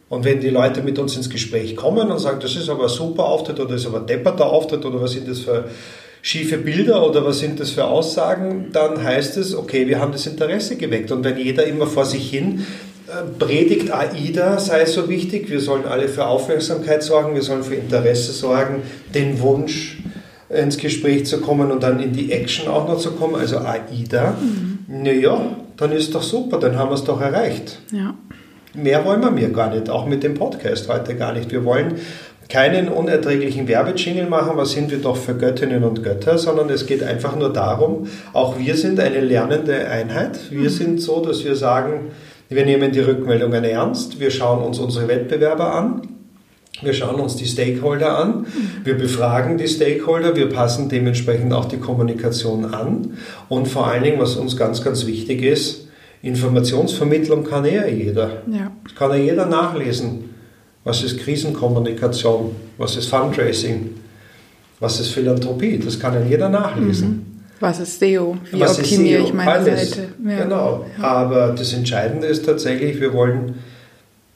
Und 0.10 0.26
wenn 0.26 0.42
die 0.42 0.50
Leute 0.50 0.82
mit 0.82 1.00
uns 1.00 1.16
ins 1.16 1.30
Gespräch 1.30 1.76
kommen 1.76 2.12
und 2.12 2.20
sagen, 2.20 2.40
das 2.42 2.56
ist 2.56 2.68
aber 2.68 2.84
ein 2.84 2.90
super 2.90 3.26
Auftritt 3.26 3.60
oder 3.60 3.70
das 3.70 3.82
ist 3.82 3.88
aber 3.88 4.00
ein 4.00 4.08
depperter 4.08 4.48
Auftritt 4.48 4.84
oder 4.84 5.00
was 5.00 5.12
sind 5.12 5.28
das 5.28 5.40
für 5.40 5.70
schiefe 6.22 6.58
Bilder 6.58 7.08
oder 7.08 7.26
was 7.26 7.40
sind 7.40 7.60
das 7.60 7.72
für 7.72 7.86
Aussagen, 7.86 8.68
dann 8.72 9.04
heißt 9.04 9.38
es, 9.38 9.56
okay, 9.56 9.88
wir 9.88 10.00
haben 10.00 10.12
das 10.12 10.28
Interesse 10.28 10.76
geweckt. 10.76 11.12
Und 11.12 11.24
wenn 11.24 11.38
jeder 11.38 11.66
immer 11.66 11.88
vor 11.88 12.06
sich 12.06 12.30
hin 12.30 12.66
predigt 13.40 13.92
AIDA 13.92 14.60
sei 14.60 14.86
so 14.86 15.10
wichtig, 15.10 15.50
wir 15.50 15.60
sollen 15.60 15.86
alle 15.86 16.08
für 16.08 16.26
Aufmerksamkeit 16.26 17.04
sorgen, 17.04 17.36
wir 17.36 17.42
sollen 17.42 17.64
für 17.64 17.76
Interesse 17.76 18.32
sorgen, 18.32 18.84
den 19.14 19.40
Wunsch 19.42 20.00
ins 20.50 20.78
Gespräch 20.78 21.26
zu 21.26 21.40
kommen 21.40 21.72
und 21.72 21.84
dann 21.84 22.00
in 22.00 22.14
die 22.14 22.32
Action 22.32 22.68
auch 22.68 22.88
noch 22.88 23.00
zu 23.00 23.12
kommen, 23.12 23.36
also 23.36 23.60
AIDA, 23.60 24.36
mhm. 24.40 25.04
naja, 25.04 25.56
dann 25.78 25.92
ist 25.92 26.14
doch 26.14 26.24
super, 26.24 26.60
dann 26.60 26.78
haben 26.78 26.90
wir 26.90 26.96
es 26.96 27.04
doch 27.04 27.22
erreicht. 27.22 27.80
Ja. 27.92 28.16
Mehr 28.74 29.04
wollen 29.04 29.22
wir 29.22 29.32
mir 29.32 29.50
gar 29.50 29.74
nicht, 29.74 29.90
auch 29.90 30.06
mit 30.06 30.24
dem 30.24 30.36
Podcast 30.36 30.88
heute 30.88 31.16
gar 31.16 31.34
nicht. 31.34 31.52
Wir 31.52 31.66
wollen 31.66 31.96
keinen 32.52 32.90
unerträglichen 32.90 33.70
Werbejingle 33.70 34.28
machen, 34.28 34.58
was 34.58 34.72
sind 34.72 34.92
wir 34.92 34.98
doch 34.98 35.16
für 35.16 35.36
Göttinnen 35.36 35.86
und 35.86 36.04
Götter, 36.04 36.38
sondern 36.38 36.70
es 36.70 36.86
geht 36.86 37.02
einfach 37.02 37.38
nur 37.38 37.54
darum, 37.54 38.08
auch 38.34 38.60
wir 38.60 38.76
sind 38.76 39.00
eine 39.00 39.22
lernende 39.22 39.88
Einheit. 39.88 40.52
Wir 40.52 40.70
mhm. 40.70 40.70
sind 40.70 41.02
so, 41.02 41.24
dass 41.24 41.46
wir 41.46 41.56
sagen, 41.56 42.12
wir 42.50 42.66
nehmen 42.66 42.92
die 42.92 43.00
Rückmeldungen 43.00 43.64
ernst, 43.64 44.20
wir 44.20 44.32
schauen 44.32 44.62
uns 44.64 44.80
unsere 44.80 45.08
Wettbewerber 45.08 45.74
an, 45.74 46.02
wir 46.82 46.94
schauen 46.94 47.22
uns 47.22 47.38
die 47.38 47.46
Stakeholder 47.46 48.18
an, 48.18 48.46
wir 48.84 48.98
befragen 48.98 49.58
die 49.58 49.70
Stakeholder, 49.70 50.36
wir 50.36 50.50
passen 50.50 50.90
dementsprechend 50.90 51.54
auch 51.54 51.66
die 51.66 51.78
Kommunikation 51.78 52.74
an 52.74 53.14
und 53.48 53.70
vor 53.70 53.88
allen 53.88 54.04
Dingen, 54.04 54.20
was 54.20 54.36
uns 54.36 54.58
ganz, 54.58 54.84
ganz 54.84 55.08
wichtig 55.08 55.42
ist, 55.42 55.88
Informationsvermittlung 56.22 57.46
kann 57.46 57.64
ja 57.64 57.88
jeder. 57.88 58.44
Ja. 58.52 58.72
Das 58.84 58.96
kann 58.96 59.12
ja 59.12 59.18
jeder 59.18 59.46
nachlesen. 59.46 60.31
Was 60.84 61.04
ist 61.04 61.20
Krisenkommunikation? 61.20 62.56
Was 62.78 62.96
ist 62.96 63.08
Fundraising? 63.08 63.92
Was 64.80 65.00
ist 65.00 65.10
Philanthropie? 65.10 65.78
Das 65.78 66.00
kann 66.00 66.14
ja 66.16 66.22
jeder 66.22 66.50
nachlesen. 66.50 67.10
Mhm. 67.10 67.26
Was 67.60 67.80
ist 67.80 68.00
SEO? 68.00 68.38
Wie 68.52 68.60
Was 68.60 68.80
optimiere 68.80 69.20
SEO? 69.20 69.28
ich 69.28 69.34
meine 69.34 69.52
Alles. 69.52 69.92
Seite? 69.92 70.08
Ja. 70.26 70.44
Genau. 70.44 70.86
Ja. 70.98 71.04
Aber 71.04 71.54
das 71.56 71.74
Entscheidende 71.74 72.26
ist 72.26 72.46
tatsächlich, 72.46 73.00
wir 73.00 73.14
wollen 73.14 73.60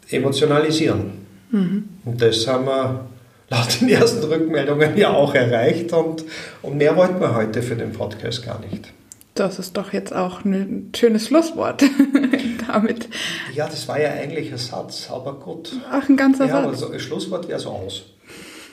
emotionalisieren. 0.09 1.25
Mhm. 1.51 1.85
Und 2.05 2.21
das 2.21 2.47
haben 2.47 2.65
wir 2.65 3.05
laut 3.49 3.81
den 3.81 3.89
ersten 3.89 4.23
Rückmeldungen 4.23 4.95
ja 4.95 5.11
auch 5.11 5.33
erreicht. 5.33 5.91
Und, 5.93 6.23
und 6.61 6.77
mehr 6.77 6.95
wollten 6.95 7.19
wir 7.19 7.35
heute 7.35 7.63
für 7.63 7.75
den 7.75 7.91
Podcast 7.91 8.45
gar 8.45 8.59
nicht. 8.59 8.93
Das 9.35 9.59
ist 9.59 9.75
doch 9.75 9.91
jetzt 9.91 10.15
auch 10.15 10.45
ein 10.45 10.91
schönes 10.95 11.27
Schlusswort 11.27 11.83
damit. 12.67 13.09
Ja, 13.53 13.67
das 13.67 13.85
war 13.89 13.99
ja 13.99 14.11
eigentlich 14.11 14.49
ein 14.49 14.57
Satz, 14.57 15.09
aber 15.11 15.33
gut. 15.33 15.73
Ach, 15.91 16.07
ein 16.07 16.15
ganzer 16.15 16.45
ja, 16.45 16.53
Satz. 16.53 16.63
Aber 16.63 16.73
so, 16.75 16.89
ein 16.89 16.99
Schlusswort 17.01 17.49
wäre 17.49 17.59
so 17.59 17.69
aus. 17.71 18.05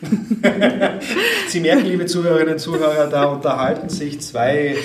Sie 1.49 1.61
merken, 1.61 1.87
liebe 1.87 2.07
Zuhörerinnen 2.07 2.55
und 2.55 2.59
Zuhörer, 2.59 3.09
da 3.09 3.27
unterhalten 3.27 3.89
sich 3.89 4.21
zwei 4.21 4.77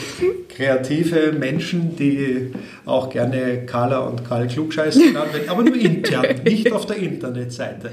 kreative 0.50 1.32
Menschen, 1.32 1.96
die 1.96 2.52
auch 2.86 3.10
gerne 3.10 3.66
Carla 3.66 4.00
und 4.00 4.28
Karl 4.28 4.48
Klugscheiß 4.48 4.96
genannt 4.96 5.34
werden, 5.34 5.50
aber 5.50 5.64
nur 5.64 5.76
intern, 5.76 6.26
nicht 6.44 6.72
auf 6.72 6.86
der 6.86 6.98
Internetseite. 6.98 7.92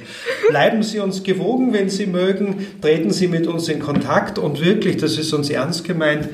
Bleiben 0.48 0.82
Sie 0.82 0.98
uns 0.98 1.22
gewogen, 1.22 1.72
wenn 1.72 1.88
Sie 1.88 2.06
mögen, 2.06 2.66
treten 2.80 3.10
Sie 3.10 3.28
mit 3.28 3.46
uns 3.46 3.68
in 3.68 3.80
Kontakt. 3.80 4.38
Und 4.38 4.64
wirklich, 4.64 4.96
das 4.98 5.18
ist 5.18 5.32
uns 5.32 5.50
ernst 5.50 5.84
gemeint, 5.84 6.28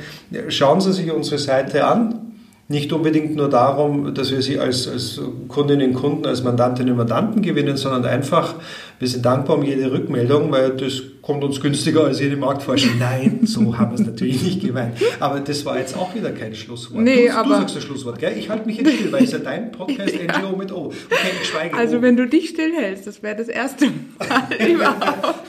schauen 0.49 0.81
Sie 0.81 0.93
sich 0.93 1.11
unsere 1.11 1.39
Seite 1.39 1.85
an 1.85 2.30
nicht 2.71 2.93
unbedingt 2.93 3.35
nur 3.35 3.51
darum, 3.51 4.15
dass 4.15 4.31
wir 4.31 4.43
sie 4.43 4.61
als, 4.61 4.87
als 4.87 5.21
Kundinnen 5.49 5.91
und 5.91 5.95
Kunden, 5.97 6.25
als 6.25 6.45
Mandantinnen 6.45 6.93
und 6.93 6.99
Mandanten 6.99 7.43
gewinnen, 7.43 7.77
sondern 7.77 8.05
einfach, 8.05 8.55
wir 9.01 9.09
sind 9.09 9.25
dankbar 9.27 9.59
um 9.59 9.65
jede 9.65 9.91
Rückmeldung, 9.91 10.53
weil 10.53 10.77
das 10.77 11.03
kommt 11.21 11.43
uns 11.43 11.61
günstiger 11.61 12.05
als 12.05 12.21
jede 12.21 12.37
Marktforschung. 12.37 12.93
Nein, 12.97 13.41
so 13.43 13.77
haben 13.77 13.91
wir 13.91 14.01
es 14.01 14.07
natürlich 14.07 14.43
nicht 14.45 14.61
gemeint. 14.61 14.95
Aber 15.19 15.41
das 15.41 15.67
war 15.67 15.79
jetzt 15.79 15.97
auch 15.97 16.15
wieder 16.15 16.31
kein 16.31 16.55
Schlusswort. 16.55 17.03
Nee, 17.03 17.27
du, 17.27 17.35
aber 17.35 17.49
du 17.49 17.55
sagst 17.57 17.77
das 17.77 17.83
Schlusswort, 17.83 18.21
gell? 18.21 18.35
Ich 18.39 18.49
halte 18.49 18.67
mich 18.67 18.77
jetzt 18.77 18.93
still, 18.95 19.11
weil 19.11 19.25
es 19.25 19.33
ja 19.33 19.39
dein 19.39 19.73
Podcast 19.73 20.15
ja. 20.29 20.39
NGO 20.39 20.57
mit 20.57 20.71
O. 20.71 20.87
Okay, 20.87 21.17
ich 21.43 21.49
schweige. 21.49 21.77
Also 21.77 21.99
o. 21.99 22.03
wenn 22.03 22.17
du 22.17 22.29
dich 22.29 22.51
stillhältst, 22.51 23.05
das 23.05 23.21
wäre 23.21 23.35
das 23.35 23.49
erste 23.49 23.87
Mal 23.87 24.69
überhaupt. 24.69 25.45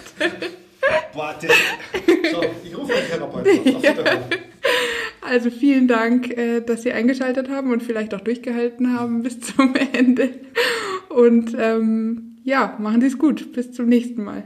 Boah, 1.13 1.35
das, 1.39 1.51
so, 2.31 2.41
ich 2.63 2.75
rufe 2.75 2.93
einen 2.93 3.07
Therapeuten 3.07 3.75
auf. 3.75 3.83
Ja. 3.83 3.93
Also 5.21 5.51
vielen 5.51 5.87
Dank, 5.87 6.35
äh, 6.35 6.61
dass 6.61 6.81
Sie 6.81 6.91
eingeschaltet 6.91 7.49
haben 7.49 7.71
und 7.71 7.83
vielleicht 7.83 8.13
auch 8.13 8.21
durchgehalten 8.21 8.93
haben 8.97 9.21
bis 9.21 9.39
zum 9.39 9.75
Ende. 9.93 10.29
Und 11.09 11.55
ähm, 11.57 12.37
ja, 12.43 12.75
machen 12.79 13.01
Sie 13.01 13.07
es 13.07 13.17
gut. 13.17 13.53
Bis 13.53 13.71
zum 13.71 13.87
nächsten 13.87 14.23
Mal. 14.23 14.43